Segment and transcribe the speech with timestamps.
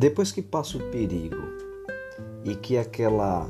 [0.00, 1.42] Depois que passa o perigo
[2.42, 3.46] e que aquela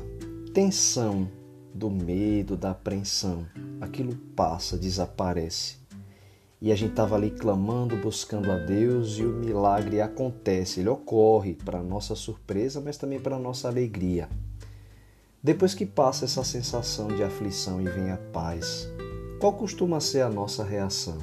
[0.53, 1.31] tensão
[1.73, 3.47] do medo, da apreensão,
[3.79, 5.77] aquilo passa, desaparece.
[6.59, 11.53] E a gente estava ali clamando, buscando a Deus e o milagre acontece, ele ocorre
[11.53, 14.27] para nossa surpresa, mas também para nossa alegria.
[15.41, 18.89] Depois que passa essa sensação de aflição e vem a paz,
[19.39, 21.17] qual costuma ser a nossa reação?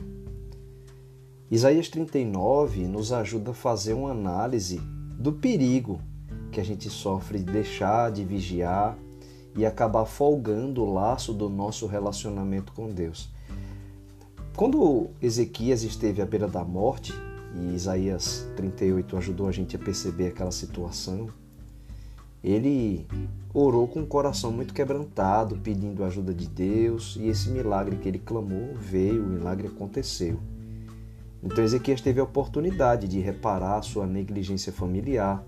[1.51, 4.81] Isaías 39 nos ajuda a fazer uma análise
[5.19, 6.01] do perigo
[6.53, 8.97] que a gente sofre de deixar de vigiar
[9.57, 13.29] e acabar folgando o laço do nosso relacionamento com Deus.
[14.57, 17.13] Quando Ezequias esteve à beira da morte,
[17.55, 21.29] e Isaías 38 ajudou a gente a perceber aquela situação,
[22.43, 23.05] ele
[23.53, 28.09] orou com o coração muito quebrantado, pedindo a ajuda de Deus, e esse milagre que
[28.09, 30.39] ele clamou veio, o milagre aconteceu.
[31.43, 35.45] Então Ezequias teve a oportunidade de reparar a sua negligência familiar.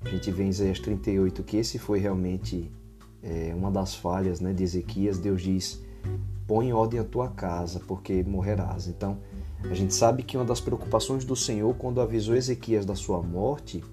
[0.00, 2.70] A gente vê em Isaías 38 que esse foi realmente
[3.22, 5.18] é, uma das falhas né, de Ezequias.
[5.18, 5.84] Deus diz:
[6.46, 8.88] põe em ordem a tua casa, porque morrerás.
[8.88, 9.18] Então,
[9.62, 13.84] a gente sabe que uma das preocupações do Senhor quando avisou Ezequias da sua morte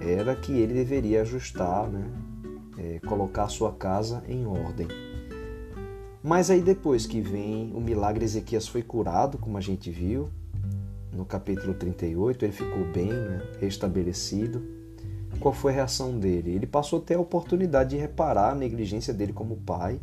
[0.00, 2.04] era que ele deveria ajustar, né?
[2.76, 4.88] É, colocar a sua casa em ordem.
[6.26, 10.30] Mas aí depois que vem o milagre, Ezequias foi curado, como a gente viu
[11.12, 13.42] no capítulo 38, ele ficou bem, né?
[13.60, 14.62] restabelecido.
[15.38, 16.52] Qual foi a reação dele?
[16.52, 20.00] Ele passou a ter a oportunidade de reparar a negligência dele como pai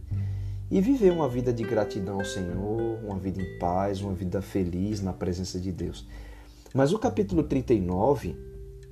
[0.70, 5.02] e viver uma vida de gratidão ao Senhor, uma vida em paz, uma vida feliz
[5.02, 6.08] na presença de Deus.
[6.72, 8.36] Mas o capítulo 39,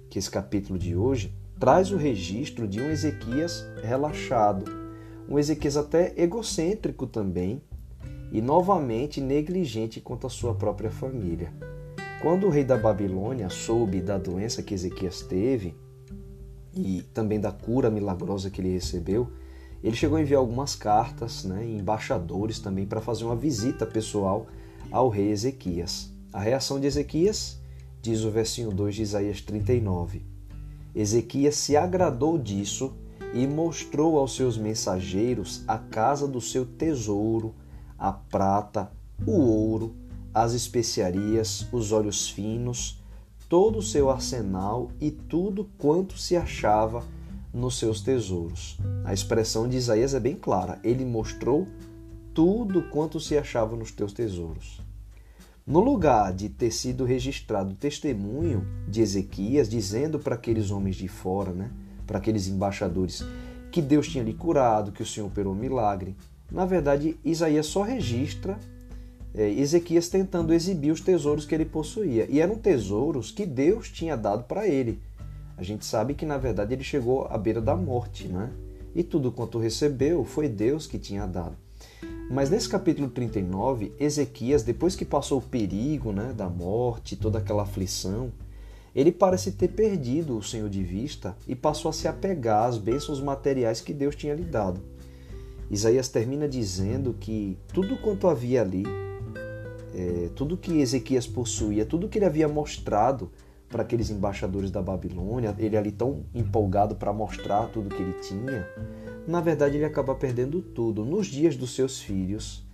[0.09, 4.78] que é esse capítulo de hoje, traz o registro de um Ezequias relaxado,
[5.29, 7.61] um Ezequias até egocêntrico também
[8.31, 11.53] e novamente negligente quanto à sua própria família.
[12.21, 15.75] Quando o rei da Babilônia soube da doença que Ezequias teve
[16.73, 19.29] e também da cura milagrosa que ele recebeu,
[19.83, 24.47] ele chegou a enviar algumas cartas, né, embaixadores também, para fazer uma visita pessoal
[24.91, 26.11] ao rei Ezequias.
[26.33, 27.59] A reação de Ezequias,
[28.01, 30.23] diz o versinho 2 de Isaías 39.
[30.93, 32.93] Ezequias se agradou disso
[33.33, 37.53] e mostrou aos seus mensageiros a casa do seu tesouro,
[37.97, 38.91] a prata,
[39.25, 39.95] o ouro,
[40.33, 43.01] as especiarias, os olhos finos,
[43.47, 47.03] todo o seu arsenal e tudo quanto se achava
[47.53, 48.77] nos seus tesouros.
[49.03, 50.79] A expressão de Isaías é bem clara.
[50.83, 51.67] Ele mostrou
[52.33, 54.81] tudo quanto se achava nos teus tesouros.
[55.65, 61.07] No lugar de ter sido registrado o testemunho de Ezequias, dizendo para aqueles homens de
[61.07, 61.71] fora, né,
[62.09, 63.23] para aqueles embaixadores,
[63.71, 66.15] que Deus tinha lhe curado, que o Senhor operou um milagre,
[66.51, 68.57] na verdade, Isaías só registra
[69.35, 72.25] é, Ezequias tentando exibir os tesouros que ele possuía.
[72.27, 74.99] E eram tesouros que Deus tinha dado para ele.
[75.55, 78.49] A gente sabe que na verdade ele chegou à beira da morte, né?
[78.95, 81.55] E tudo quanto recebeu foi Deus que tinha dado.
[82.31, 87.63] Mas nesse capítulo 39, Ezequias, depois que passou o perigo né, da morte, toda aquela
[87.63, 88.31] aflição,
[88.95, 93.21] ele parece ter perdido o Senhor de vista e passou a se apegar às bênçãos
[93.21, 94.81] materiais que Deus tinha lhe dado.
[95.69, 98.83] Isaías termina dizendo que tudo quanto havia ali,
[99.93, 103.31] é, tudo que Ezequias possuía, tudo que ele havia mostrado
[103.69, 108.67] para aqueles embaixadores da Babilônia, ele ali tão empolgado para mostrar tudo que ele tinha,
[109.27, 111.05] na verdade ele acaba perdendo tudo.
[111.05, 112.65] Nos dias dos seus filhos,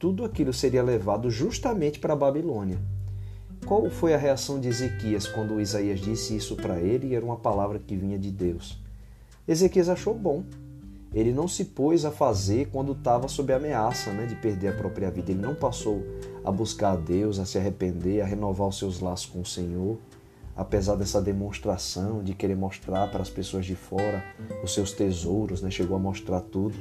[0.00, 2.78] tudo aquilo seria levado justamente para a Babilônia.
[3.66, 7.36] Qual foi a reação de Ezequias quando Isaías disse isso para ele e era uma
[7.36, 8.78] palavra que vinha de Deus?
[9.46, 10.44] Ezequias achou bom.
[11.14, 15.10] Ele não se pôs a fazer quando estava sob ameaça né, de perder a própria
[15.10, 15.30] vida.
[15.30, 16.02] Ele não passou
[16.44, 19.98] a buscar a Deus, a se arrepender, a renovar os seus laços com o Senhor
[20.56, 24.22] apesar dessa demonstração de querer mostrar para as pessoas de fora
[24.62, 25.70] os seus tesouros, né?
[25.70, 26.76] chegou a mostrar tudo.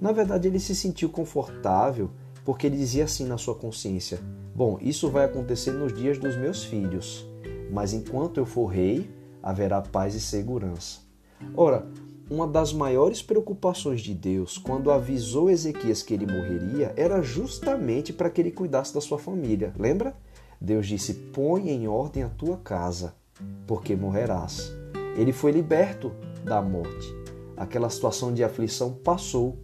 [0.00, 2.10] Na verdade, ele se sentiu confortável
[2.46, 4.20] porque ele dizia assim na sua consciência:
[4.54, 7.26] Bom, isso vai acontecer nos dias dos meus filhos,
[7.72, 9.10] mas enquanto eu for rei,
[9.42, 11.00] haverá paz e segurança.
[11.56, 11.86] Ora,
[12.30, 18.30] uma das maiores preocupações de Deus quando avisou Ezequias que ele morreria era justamente para
[18.30, 19.74] que ele cuidasse da sua família.
[19.76, 20.16] Lembra?
[20.60, 23.12] Deus disse: Põe em ordem a tua casa,
[23.66, 24.72] porque morrerás.
[25.16, 26.12] Ele foi liberto
[26.44, 27.12] da morte.
[27.56, 29.58] Aquela situação de aflição passou.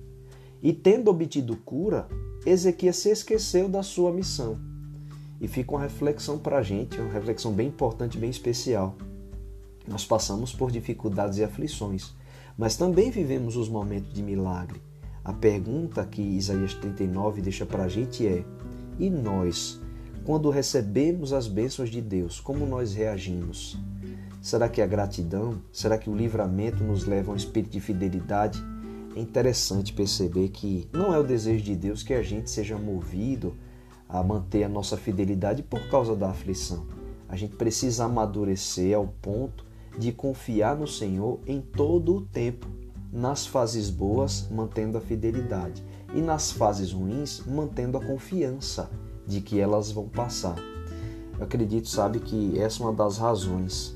[0.60, 2.08] E tendo obtido cura,
[2.44, 4.58] Ezequias se esqueceu da sua missão.
[5.40, 8.96] E fica uma reflexão para a gente, uma reflexão bem importante, bem especial.
[9.86, 12.12] Nós passamos por dificuldades e aflições,
[12.58, 14.82] mas também vivemos os momentos de milagre.
[15.24, 18.44] A pergunta que Isaías 39 deixa para a gente é:
[18.98, 19.80] e nós?
[20.24, 23.78] Quando recebemos as bênçãos de Deus, como nós reagimos?
[24.40, 25.60] Será que a gratidão?
[25.72, 28.60] Será que o livramento nos leva a um espírito de fidelidade?
[29.14, 33.54] É interessante perceber que não é o desejo de Deus que a gente seja movido
[34.08, 36.86] a manter a nossa fidelidade por causa da aflição.
[37.28, 39.64] A gente precisa amadurecer ao ponto
[39.98, 42.66] de confiar no Senhor em todo o tempo,
[43.12, 45.84] nas fases boas, mantendo a fidelidade,
[46.14, 48.90] e nas fases ruins, mantendo a confiança
[49.26, 50.56] de que elas vão passar.
[51.38, 53.94] Eu acredito, sabe, que essa é uma das razões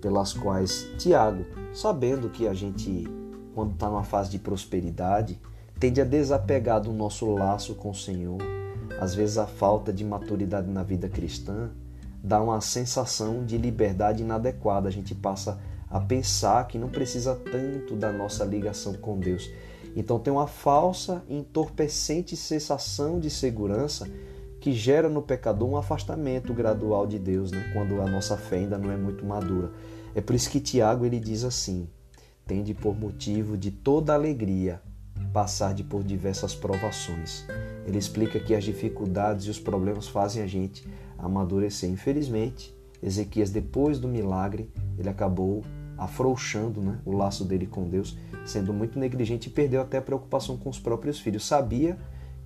[0.00, 3.08] pelas quais Tiago, sabendo que a gente,
[3.54, 5.40] quando está numa fase de prosperidade,
[5.78, 8.38] tende a desapegar do nosso laço com o Senhor.
[9.00, 11.70] Às vezes a falta de maturidade na vida cristã
[12.22, 14.88] dá uma sensação de liberdade inadequada.
[14.88, 15.58] A gente passa
[15.90, 19.50] a pensar que não precisa tanto da nossa ligação com Deus.
[19.94, 24.08] Então tem uma falsa, entorpecente sensação de segurança
[24.60, 27.70] que gera no pecador um afastamento gradual de Deus, né?
[27.72, 29.70] quando a nossa fé ainda não é muito madura.
[30.14, 31.86] É por isso que Tiago ele diz assim:
[32.46, 34.80] tende por motivo de toda alegria
[35.32, 37.44] passar de por diversas provações.
[37.86, 40.86] Ele explica que as dificuldades e os problemas fazem a gente
[41.18, 41.90] amadurecer.
[41.90, 45.62] Infelizmente, Ezequias, depois do milagre, ele acabou
[45.96, 50.56] afrouxando né, o laço dele com Deus, sendo muito negligente e perdeu até a preocupação
[50.56, 51.44] com os próprios filhos.
[51.44, 51.98] Sabia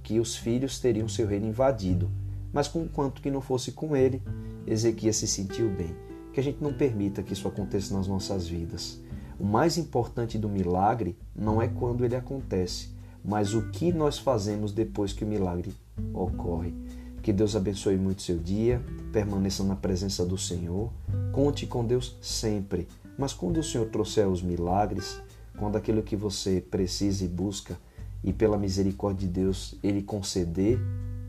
[0.02, 2.10] que os filhos teriam seu reino invadido,
[2.52, 4.22] mas conquanto que não fosse com ele,
[4.66, 5.94] Ezequias se sentiu bem.
[6.32, 9.00] Que a gente não permita que isso aconteça nas nossas vidas.
[9.38, 12.88] O mais importante do milagre não é quando ele acontece,
[13.24, 15.72] mas o que nós fazemos depois que o milagre
[16.12, 16.74] ocorre.
[17.22, 18.82] Que Deus abençoe muito seu dia,
[19.12, 20.90] permaneça na presença do Senhor,
[21.32, 22.88] conte com Deus sempre.
[23.16, 25.20] Mas quando o Senhor trouxer os milagres,
[25.56, 27.78] quando aquilo que você precisa e busca,
[28.24, 30.80] e pela misericórdia de Deus ele conceder,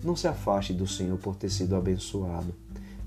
[0.03, 2.55] não se afaste do Senhor por ter sido abençoado.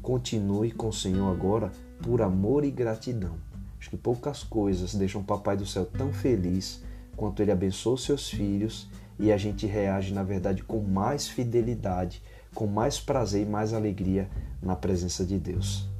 [0.00, 1.72] Continue com o Senhor agora
[2.02, 3.34] por amor e gratidão.
[3.82, 6.80] Acho que poucas coisas deixam o Papai do Céu tão feliz
[7.16, 8.88] quanto ele abençoa os seus filhos
[9.18, 12.22] e a gente reage, na verdade, com mais fidelidade
[12.54, 14.28] com mais prazer e mais alegria
[14.62, 15.91] na presença de Deus.